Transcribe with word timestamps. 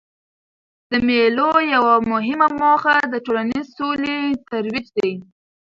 د 0.91 0.93
مېلو 1.07 1.51
یوه 1.73 1.93
مهمه 2.11 2.47
موخه 2.59 2.95
د 3.11 3.15
ټولنیزي 3.25 3.71
سولې 3.77 4.17
ترویج 4.47 4.87
دئ. 4.97 5.11